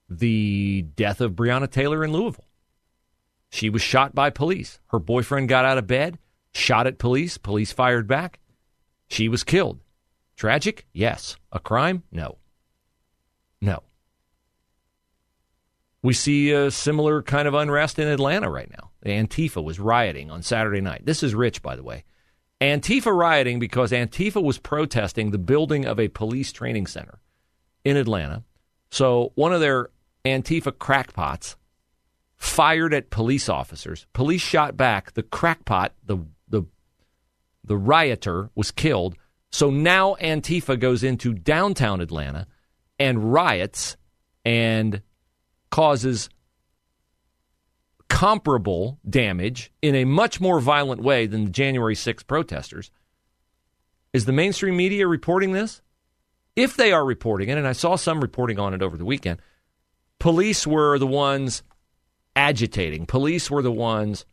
The 0.09 0.87
death 0.97 1.21
of 1.21 1.33
Breonna 1.33 1.71
Taylor 1.71 2.03
in 2.03 2.15
Louisville. 2.15 2.49
She 3.51 3.69
was 3.69 3.83
shot 3.83 4.15
by 4.15 4.31
police. 4.31 4.81
Her 4.87 4.99
boyfriend 4.99 5.51
got 5.51 5.67
out 5.67 5.77
of 5.77 5.87
bed, 5.87 6.19
shot 6.55 6.87
at 6.87 6.97
police. 6.97 7.37
Police 7.37 7.73
fired 7.73 8.07
back. 8.09 8.41
She 9.07 9.29
was 9.29 9.45
killed. 9.45 9.81
Tragic? 10.35 10.87
Yes. 10.95 11.37
A 11.53 11.61
crime? 11.61 12.05
No. 12.11 12.39
No. 13.61 13.83
We 16.03 16.15
see 16.15 16.53
a 16.53 16.71
similar 16.71 17.23
kind 17.23 17.47
of 17.47 17.53
unrest 17.53 17.99
in 17.99 18.09
Atlanta 18.09 18.49
right 18.49 18.71
now. 18.71 18.93
Antifa 19.05 19.63
was 19.63 19.79
rioting 19.79 20.31
on 20.31 20.41
Saturday 20.41 20.81
night. 20.81 21.05
This 21.05 21.23
is 21.23 21.35
rich, 21.35 21.61
by 21.61 21.77
the 21.77 21.83
way. 21.83 22.05
Antifa 22.61 23.15
rioting 23.15 23.59
because 23.59 23.91
Antifa 23.91 24.43
was 24.43 24.59
protesting 24.59 25.31
the 25.31 25.39
building 25.39 25.87
of 25.87 25.99
a 25.99 26.09
police 26.09 26.53
training 26.53 26.87
center 26.87 27.21
in 27.85 27.97
Atlanta. 27.97 28.45
So 28.91 29.33
one 29.35 29.53
of 29.53 29.61
their 29.61 29.91
Antifa 30.25 30.77
crackpots 30.77 31.57
fired 32.37 32.93
at 32.93 33.11
police 33.11 33.49
officers. 33.49 34.07
Police 34.13 34.43
shot 34.43 34.77
back. 34.77 35.13
The 35.13 35.23
crackpot, 35.23 35.95
the 36.05 36.19
the 36.49 36.65
the 37.65 37.77
rioter, 37.77 38.51
was 38.55 38.71
killed. 38.71 39.17
So 39.51 39.71
now 39.71 40.17
Antifa 40.21 40.79
goes 40.79 41.03
into 41.03 41.33
downtown 41.33 42.01
Atlanta 42.01 42.47
and 42.99 43.33
riots 43.33 43.97
and 44.45 45.03
causes 45.71 46.29
comparable 48.11 48.99
damage 49.09 49.73
in 49.81 49.95
a 49.95 50.05
much 50.05 50.41
more 50.41 50.61
violent 50.61 51.01
way 51.01 51.27
than 51.27 51.45
the 51.47 51.51
January 51.51 51.95
6th 51.95 52.27
protesters. 52.27 52.91
Is 54.13 54.27
the 54.27 54.33
mainstream 54.33 54.77
media 54.77 55.07
reporting 55.07 55.53
this? 55.53 55.81
If 56.57 56.77
they 56.77 56.93
are 56.93 57.05
reporting 57.05 57.49
it, 57.49 57.57
and 57.57 57.67
I 57.67 57.73
saw 57.73 57.97
some 57.97 58.21
reporting 58.21 58.59
on 58.59 58.75
it 58.75 58.83
over 58.83 58.99
the 58.99 59.05
weekend, 59.05 59.41
police 60.19 60.67
were 60.67 60.99
the 60.99 61.07
ones 61.07 61.63
agitating. 62.37 63.07
Police 63.07 63.51
were 63.51 63.63
the 63.63 63.73
ones, 63.73 64.27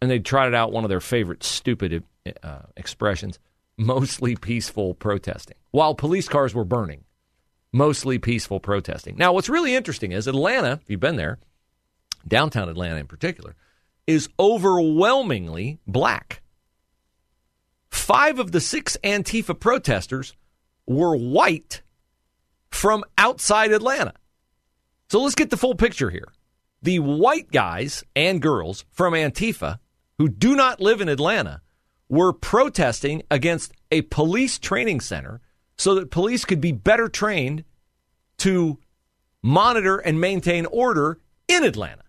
and 0.00 0.10
they 0.10 0.18
trotted 0.18 0.54
out 0.54 0.72
one 0.72 0.84
of 0.84 0.90
their 0.90 1.00
favorite 1.00 1.44
stupid 1.44 2.02
uh, 2.42 2.62
expressions 2.76 3.38
mostly 3.76 4.36
peaceful 4.36 4.94
protesting, 4.94 5.56
while 5.70 5.94
police 5.94 6.28
cars 6.28 6.54
were 6.54 6.64
burning. 6.64 7.04
Mostly 7.72 8.18
peaceful 8.18 8.58
protesting. 8.58 9.16
Now, 9.16 9.34
what's 9.34 9.50
really 9.50 9.74
interesting 9.74 10.12
is 10.12 10.26
Atlanta, 10.26 10.80
if 10.82 10.88
you've 10.88 11.00
been 11.00 11.16
there, 11.16 11.38
downtown 12.26 12.68
Atlanta 12.68 12.96
in 12.96 13.06
particular, 13.06 13.54
is 14.06 14.28
overwhelmingly 14.38 15.78
black. 15.86 16.42
Five 17.90 18.38
of 18.38 18.52
the 18.52 18.60
six 18.60 18.96
Antifa 19.02 19.58
protesters 19.58 20.34
were 20.86 21.16
white 21.16 21.82
from 22.70 23.04
outside 23.18 23.72
Atlanta. 23.72 24.14
So 25.08 25.20
let's 25.20 25.34
get 25.34 25.50
the 25.50 25.56
full 25.56 25.74
picture 25.74 26.10
here. 26.10 26.28
The 26.82 26.98
white 26.98 27.50
guys 27.50 28.04
and 28.14 28.40
girls 28.40 28.84
from 28.92 29.14
Antifa 29.14 29.78
who 30.18 30.28
do 30.28 30.54
not 30.54 30.80
live 30.80 31.00
in 31.00 31.08
Atlanta 31.08 31.62
were 32.08 32.32
protesting 32.32 33.22
against 33.30 33.72
a 33.90 34.02
police 34.02 34.58
training 34.58 35.00
center 35.00 35.40
so 35.76 35.94
that 35.94 36.10
police 36.10 36.44
could 36.44 36.60
be 36.60 36.72
better 36.72 37.08
trained 37.08 37.64
to 38.38 38.78
monitor 39.42 39.98
and 39.98 40.20
maintain 40.20 40.66
order 40.66 41.18
in 41.48 41.64
Atlanta. 41.64 42.02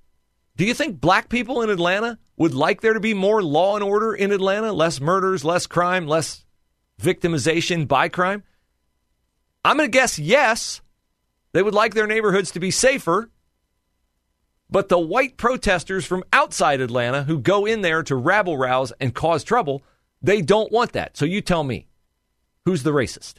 Do 0.57 0.65
you 0.65 0.73
think 0.73 0.99
black 0.99 1.29
people 1.29 1.61
in 1.61 1.69
Atlanta 1.69 2.17
would 2.35 2.55
like 2.55 2.81
there 2.81 2.93
to 2.93 2.99
be 2.99 3.13
more 3.13 3.43
law 3.43 3.75
and 3.75 3.83
order 3.83 4.13
in 4.13 4.31
Atlanta? 4.31 4.73
Less 4.73 4.99
murders, 4.99 5.45
less 5.45 5.67
crime, 5.67 6.07
less 6.07 6.45
victimization 6.99 7.87
by 7.87 8.09
crime? 8.09 8.43
I'm 9.63 9.77
going 9.77 9.89
to 9.89 9.95
guess 9.95 10.17
yes. 10.17 10.81
They 11.53 11.61
would 11.61 11.75
like 11.75 11.93
their 11.93 12.07
neighborhoods 12.07 12.51
to 12.51 12.59
be 12.59 12.71
safer. 12.71 13.29
But 14.69 14.89
the 14.89 14.99
white 14.99 15.37
protesters 15.37 16.05
from 16.05 16.23
outside 16.33 16.81
Atlanta 16.81 17.23
who 17.23 17.39
go 17.39 17.67
in 17.67 17.81
there 17.81 18.01
to 18.03 18.15
rabble 18.15 18.57
rouse 18.57 18.91
and 18.99 19.13
cause 19.13 19.43
trouble, 19.43 19.83
they 20.23 20.41
don't 20.41 20.71
want 20.71 20.93
that. 20.93 21.15
So 21.15 21.25
you 21.25 21.41
tell 21.41 21.63
me, 21.63 21.87
who's 22.65 22.81
the 22.81 22.93
racist? 22.93 23.35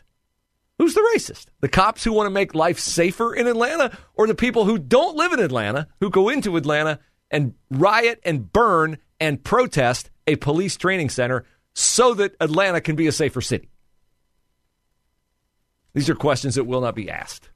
Who's 0.78 0.94
the 0.94 1.06
racist? 1.14 1.46
The 1.60 1.68
cops 1.68 2.04
who 2.04 2.12
want 2.12 2.26
to 2.26 2.30
make 2.30 2.54
life 2.54 2.78
safer 2.78 3.34
in 3.34 3.48
Atlanta 3.48 3.98
or 4.14 4.28
the 4.28 4.34
people 4.36 4.64
who 4.64 4.78
don't 4.78 5.16
live 5.16 5.32
in 5.32 5.40
Atlanta, 5.40 5.88
who 5.98 6.08
go 6.08 6.28
into 6.28 6.56
Atlanta 6.56 7.00
and 7.30 7.54
riot 7.70 8.20
and 8.24 8.52
burn 8.52 8.98
and 9.20 9.42
protest 9.42 10.10
a 10.26 10.36
police 10.36 10.76
training 10.76 11.10
center 11.10 11.44
so 11.74 12.14
that 12.14 12.34
Atlanta 12.40 12.80
can 12.80 12.96
be 12.96 13.06
a 13.06 13.12
safer 13.12 13.40
city? 13.40 13.70
These 15.94 16.08
are 16.08 16.14
questions 16.14 16.54
that 16.54 16.64
will 16.64 16.80
not 16.80 16.94
be 16.94 17.10
asked 17.10 17.50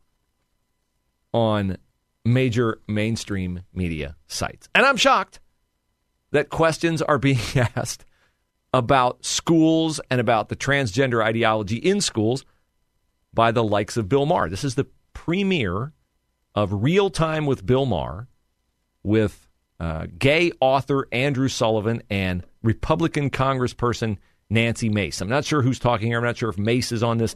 on 1.32 1.78
major 2.24 2.80
mainstream 2.88 3.62
media 3.72 4.16
sites. 4.26 4.68
And 4.74 4.86
I'm 4.86 4.96
shocked 4.96 5.40
that 6.30 6.48
questions 6.48 7.02
are 7.02 7.18
being 7.18 7.38
asked 7.76 8.04
about 8.72 9.24
schools 9.24 10.00
and 10.10 10.20
about 10.20 10.48
the 10.48 10.56
transgender 10.56 11.22
ideology 11.22 11.76
in 11.76 12.00
schools 12.00 12.44
by 13.34 13.50
the 13.50 13.64
likes 13.64 13.96
of 13.96 14.08
Bill 14.08 14.26
Maher. 14.26 14.48
This 14.48 14.64
is 14.64 14.74
the 14.74 14.86
premiere 15.12 15.92
of 16.54 16.82
Real 16.82 17.10
Time 17.10 17.46
with 17.46 17.66
Bill 17.66 17.86
Maher 17.86 18.28
with 19.02 19.41
uh, 19.82 20.06
gay 20.16 20.52
author 20.60 21.08
Andrew 21.10 21.48
Sullivan 21.48 22.04
and 22.08 22.46
Republican 22.62 23.30
Congressperson 23.30 24.16
Nancy 24.48 24.88
Mace. 24.88 25.20
I'm 25.20 25.28
not 25.28 25.44
sure 25.44 25.60
who's 25.60 25.80
talking 25.80 26.06
here. 26.06 26.18
I'm 26.18 26.24
not 26.24 26.36
sure 26.36 26.50
if 26.50 26.56
Mace 26.56 26.92
is 26.92 27.02
on 27.02 27.18
this 27.18 27.34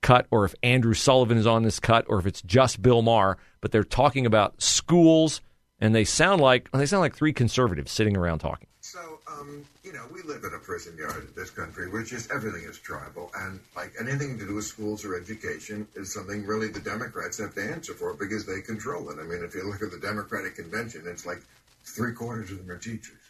cut 0.00 0.26
or 0.32 0.44
if 0.44 0.56
Andrew 0.64 0.92
Sullivan 0.92 1.38
is 1.38 1.46
on 1.46 1.62
this 1.62 1.78
cut 1.78 2.04
or 2.08 2.18
if 2.18 2.26
it's 2.26 2.42
just 2.42 2.82
Bill 2.82 3.00
Maher, 3.00 3.38
but 3.60 3.70
they're 3.70 3.84
talking 3.84 4.26
about 4.26 4.60
schools 4.60 5.40
and 5.78 5.94
they 5.94 6.02
sound 6.02 6.40
like 6.40 6.68
they 6.72 6.84
sound 6.84 7.00
like 7.00 7.14
three 7.14 7.32
conservatives 7.32 7.92
sitting 7.92 8.16
around 8.16 8.40
talking. 8.40 8.66
So, 8.80 9.20
um, 9.28 9.64
you 9.92 9.98
know, 9.98 10.06
we 10.10 10.22
live 10.22 10.42
in 10.44 10.54
a 10.54 10.58
prison 10.58 10.96
yard 10.96 11.28
in 11.28 11.34
this 11.36 11.50
country, 11.50 11.90
which 11.90 12.14
is 12.14 12.30
everything 12.30 12.62
is 12.64 12.78
tribal, 12.78 13.30
and 13.36 13.60
like 13.76 13.92
anything 14.00 14.38
to 14.38 14.46
do 14.46 14.54
with 14.54 14.64
schools 14.64 15.04
or 15.04 15.14
education 15.14 15.86
is 15.94 16.14
something 16.14 16.46
really 16.46 16.68
the 16.68 16.80
Democrats 16.80 17.36
have 17.36 17.54
to 17.54 17.62
answer 17.62 17.92
for 17.92 18.14
because 18.14 18.46
they 18.46 18.62
control 18.62 19.10
it. 19.10 19.18
I 19.18 19.24
mean, 19.24 19.44
if 19.44 19.54
you 19.54 19.68
look 19.68 19.82
at 19.82 19.90
the 19.90 19.98
Democratic 19.98 20.56
convention, 20.56 21.02
it's 21.04 21.26
like 21.26 21.42
three 21.84 22.14
quarters 22.14 22.50
of 22.50 22.58
them 22.58 22.70
are 22.70 22.78
teachers. 22.78 23.20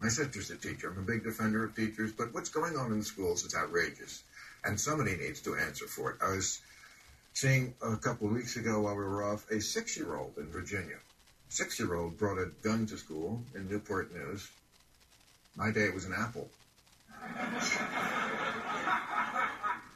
My 0.00 0.06
sister's 0.06 0.50
a 0.50 0.56
teacher. 0.56 0.90
I'm 0.90 1.02
a 1.02 1.06
big 1.06 1.24
defender 1.24 1.64
of 1.64 1.74
teachers, 1.74 2.12
but 2.12 2.32
what's 2.32 2.50
going 2.50 2.76
on 2.76 2.92
in 2.92 3.00
the 3.00 3.04
schools 3.04 3.44
is 3.44 3.56
outrageous 3.56 4.22
and 4.64 4.78
somebody 4.78 5.16
needs 5.16 5.40
to 5.40 5.56
answer 5.56 5.88
for 5.88 6.12
it. 6.12 6.18
I 6.22 6.36
was 6.36 6.60
seeing 7.32 7.74
a 7.82 7.96
couple 7.96 8.28
of 8.28 8.32
weeks 8.32 8.54
ago 8.54 8.82
while 8.82 8.94
we 8.94 9.02
were 9.02 9.24
off 9.24 9.50
a 9.50 9.60
six 9.60 9.96
year 9.96 10.14
old 10.14 10.34
in 10.38 10.46
Virginia. 10.46 10.98
Six 11.48 11.80
year 11.80 11.96
old 11.96 12.16
brought 12.16 12.38
a 12.38 12.46
gun 12.62 12.86
to 12.86 12.96
school 12.96 13.42
in 13.56 13.68
Newport 13.68 14.14
News. 14.14 14.48
My 15.56 15.70
day 15.70 15.90
was 15.90 16.04
an 16.04 16.14
apple. 16.16 16.48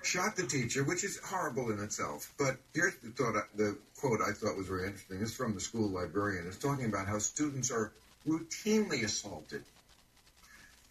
Shot 0.02 0.36
the 0.36 0.46
teacher, 0.46 0.84
which 0.84 1.02
is 1.02 1.18
horrible 1.18 1.70
in 1.70 1.80
itself. 1.80 2.32
But 2.38 2.56
here's 2.74 2.94
the 2.96 3.10
thought, 3.10 3.34
the 3.56 3.76
quote 3.98 4.20
I 4.20 4.32
thought 4.32 4.56
was 4.56 4.68
very 4.68 4.86
interesting. 4.86 5.20
It's 5.20 5.34
from 5.34 5.54
the 5.54 5.60
school 5.60 5.88
librarian. 5.88 6.46
It's 6.46 6.58
talking 6.58 6.86
about 6.86 7.08
how 7.08 7.18
students 7.18 7.70
are 7.70 7.92
routinely 8.26 9.04
assaulted. 9.04 9.64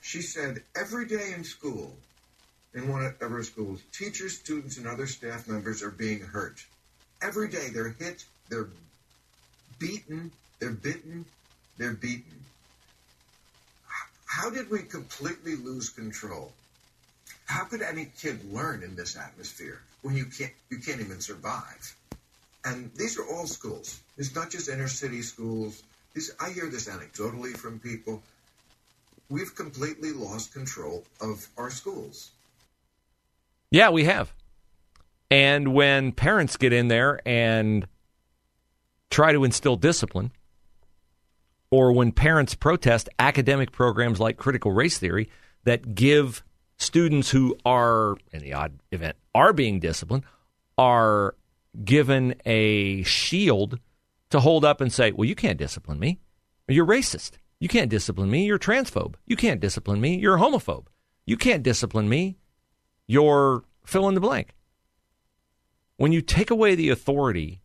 She 0.01 0.22
said, 0.22 0.62
every 0.75 1.08
day 1.08 1.34
in 1.36 1.43
school, 1.43 1.95
in 2.73 2.89
one 2.89 3.06
of 3.06 3.15
our 3.21 3.43
schools, 3.43 3.82
teachers, 3.91 4.38
students, 4.38 4.78
and 4.78 4.86
other 4.86 5.08
staff 5.08 5.47
members 5.47 5.82
are 5.82 5.91
being 5.91 6.19
hurt. 6.19 6.63
Every 7.21 7.47
day 7.47 7.69
they're 7.73 7.95
hit, 7.97 8.25
they're 8.49 8.67
beaten, 9.80 10.32
they're 10.60 10.71
bitten, 10.71 11.25
they're 11.78 11.93
beaten. 11.93 12.43
How 14.36 14.50
did 14.50 14.69
we 14.69 14.80
completely 14.80 15.56
lose 15.56 15.88
control? 15.88 16.52
How 17.45 17.63
could 17.63 17.82
any 17.82 18.12
kid 18.19 18.52
learn 18.52 18.84
in 18.84 18.93
this 18.93 19.15
atmosphere 19.15 19.80
when 20.02 20.17
you 20.17 20.26
can't 20.26 20.52
you 20.69 20.78
can't 20.80 21.00
even 21.00 21.21
survive? 21.21 21.95
And 22.65 22.91
these 22.95 23.17
are 23.17 23.26
all 23.26 23.48
schools. 23.48 24.02
It's 24.17 24.36
not 24.36 24.50
just 24.50 24.67
inner 24.67 24.89
city 24.89 25.21
schools. 25.21 25.82
This, 26.13 26.32
I 26.38 26.50
hear 26.50 26.67
this 26.67 26.89
anecdotally 26.89 27.56
from 27.56 27.80
people. 27.80 28.21
We've 29.30 29.56
completely 29.56 30.12
lost 30.12 30.52
control 30.52 31.06
of 31.21 31.48
our 31.58 31.69
schools. 31.69 32.32
Yeah, 33.71 33.89
we 33.89 34.04
have. 34.04 34.34
And 35.32 35.74
when 35.74 36.12
parents 36.12 36.58
get 36.58 36.74
in 36.74 36.89
there 36.89 37.21
and 37.26 37.88
try 39.10 39.32
to 39.32 39.45
instill 39.45 39.78
discipline, 39.78 40.32
or 41.75 41.91
when 41.91 42.09
parents 42.13 42.55
protest 42.55 43.09
academic 43.19 43.69
programs 43.69 44.17
like 44.17 44.38
critical 44.38 44.71
race 44.71 44.97
theory 44.97 45.29
that 45.65 45.93
give 45.93 46.41
students 46.77 47.29
who 47.29 47.53
are, 47.65 48.15
in 48.31 48.39
the 48.39 48.53
odd 48.53 48.79
event, 48.93 49.17
are 49.33 49.51
being 49.51 49.81
disciplined, 49.81 50.23
are 50.77 51.35
given 51.83 52.33
a 52.45 53.03
shield 53.03 53.77
to 54.29 54.39
hold 54.39 54.63
up 54.63 54.79
and 54.79 54.93
say, 54.93 55.11
well, 55.11 55.27
you 55.27 55.35
can't 55.35 55.59
discipline 55.59 55.99
me. 55.99 56.17
You're 56.69 56.85
racist. 56.85 57.31
You 57.59 57.67
can't 57.67 57.89
discipline 57.89 58.31
me. 58.31 58.45
You're 58.45 58.57
transphobe. 58.57 59.15
You 59.25 59.35
can't 59.35 59.59
discipline 59.59 59.99
me. 59.99 60.15
You're 60.17 60.38
homophobe. 60.38 60.85
You 61.25 61.35
can't 61.35 61.61
discipline 61.61 62.07
me 62.07 62.38
You're 63.05 63.65
fill 63.85 64.07
in 64.07 64.15
the 64.15 64.21
blank. 64.21 64.55
When 65.97 66.13
you 66.13 66.21
take 66.21 66.51
away 66.51 66.75
the 66.75 66.89
authority 66.89 67.59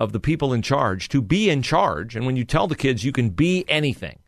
of 0.00 0.12
the 0.12 0.20
people 0.20 0.52
in 0.52 0.62
charge 0.62 1.08
to 1.08 1.22
be 1.22 1.50
in 1.50 1.62
charge, 1.62 2.16
and 2.16 2.26
when 2.26 2.36
you 2.36 2.44
tell 2.44 2.66
the 2.66 2.74
kids 2.76 3.04
you 3.04 3.12
can 3.12 3.30
be 3.30 3.64
anything, 3.68 4.18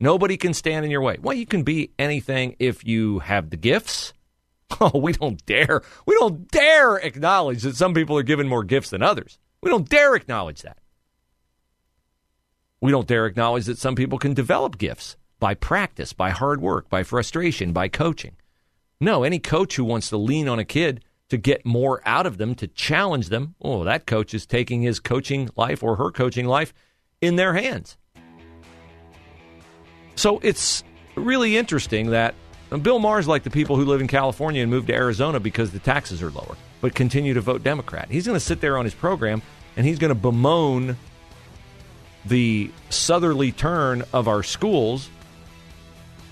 nobody 0.00 0.36
can 0.36 0.54
stand 0.54 0.84
in 0.84 0.90
your 0.90 1.00
way. 1.02 1.16
Well, 1.20 1.36
you 1.36 1.46
can 1.46 1.62
be 1.62 1.90
anything 1.98 2.56
if 2.58 2.84
you 2.84 3.20
have 3.20 3.50
the 3.50 3.56
gifts. 3.56 4.12
Oh, 4.80 4.98
we 4.98 5.12
don't 5.12 5.44
dare. 5.44 5.82
We 6.06 6.14
don't 6.18 6.50
dare 6.50 6.96
acknowledge 6.96 7.62
that 7.62 7.76
some 7.76 7.92
people 7.92 8.16
are 8.16 8.22
given 8.22 8.48
more 8.48 8.64
gifts 8.64 8.88
than 8.88 9.02
others. 9.02 9.38
We 9.60 9.68
don't 9.68 9.86
dare 9.86 10.14
acknowledge 10.14 10.62
that. 10.62 10.78
We 12.80 12.90
don't 12.90 13.06
dare 13.06 13.26
acknowledge 13.26 13.66
that 13.66 13.76
some 13.76 13.94
people 13.94 14.18
can 14.18 14.32
develop 14.32 14.78
gifts 14.78 15.18
by 15.38 15.52
practice, 15.52 16.14
by 16.14 16.30
hard 16.30 16.62
work, 16.62 16.88
by 16.88 17.02
frustration, 17.02 17.74
by 17.74 17.88
coaching. 17.88 18.34
No, 18.98 19.24
any 19.24 19.38
coach 19.38 19.76
who 19.76 19.84
wants 19.84 20.08
to 20.08 20.16
lean 20.16 20.48
on 20.48 20.58
a 20.58 20.64
kid 20.64 21.04
to 21.32 21.38
get 21.38 21.64
more 21.64 22.02
out 22.04 22.26
of 22.26 22.36
them, 22.36 22.54
to 22.54 22.66
challenge 22.66 23.30
them, 23.30 23.54
oh, 23.62 23.84
that 23.84 24.06
coach 24.06 24.34
is 24.34 24.44
taking 24.44 24.82
his 24.82 25.00
coaching 25.00 25.48
life 25.56 25.82
or 25.82 25.96
her 25.96 26.10
coaching 26.10 26.46
life 26.46 26.74
in 27.22 27.36
their 27.36 27.54
hands. 27.54 27.96
So 30.14 30.40
it's 30.42 30.84
really 31.14 31.56
interesting 31.56 32.10
that 32.10 32.34
Bill 32.82 32.98
Maher's 32.98 33.26
like 33.26 33.44
the 33.44 33.50
people 33.50 33.76
who 33.76 33.86
live 33.86 34.02
in 34.02 34.08
California 34.08 34.60
and 34.60 34.70
move 34.70 34.86
to 34.88 34.94
Arizona 34.94 35.40
because 35.40 35.70
the 35.70 35.78
taxes 35.78 36.22
are 36.22 36.30
lower, 36.30 36.54
but 36.82 36.94
continue 36.94 37.32
to 37.32 37.40
vote 37.40 37.62
Democrat. 37.62 38.08
He's 38.10 38.26
going 38.26 38.36
to 38.36 38.44
sit 38.44 38.60
there 38.60 38.76
on 38.76 38.84
his 38.84 38.92
program 38.92 39.40
and 39.74 39.86
he's 39.86 39.98
going 39.98 40.10
to 40.10 40.14
bemoan 40.14 40.98
the 42.26 42.70
southerly 42.90 43.52
turn 43.52 44.04
of 44.12 44.28
our 44.28 44.42
schools. 44.42 45.08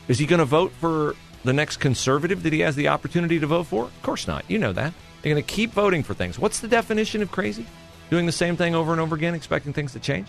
Is 0.08 0.18
he 0.18 0.26
going 0.26 0.40
to 0.40 0.44
vote 0.44 0.72
for 0.72 1.16
the 1.44 1.52
next 1.52 1.78
conservative 1.78 2.42
that 2.42 2.52
he 2.52 2.60
has 2.60 2.76
the 2.76 2.88
opportunity 2.88 3.38
to 3.38 3.46
vote 3.46 3.64
for? 3.64 3.84
Of 3.84 4.02
course 4.02 4.26
not. 4.26 4.44
You 4.48 4.58
know 4.58 4.72
that. 4.72 4.92
They're 5.22 5.32
going 5.32 5.44
to 5.44 5.54
keep 5.54 5.72
voting 5.72 6.02
for 6.02 6.14
things. 6.14 6.38
What's 6.38 6.60
the 6.60 6.68
definition 6.68 7.22
of 7.22 7.30
crazy? 7.30 7.66
Doing 8.10 8.26
the 8.26 8.32
same 8.32 8.56
thing 8.56 8.74
over 8.74 8.92
and 8.92 9.00
over 9.00 9.14
again, 9.14 9.34
expecting 9.34 9.72
things 9.72 9.92
to 9.92 10.00
change? 10.00 10.28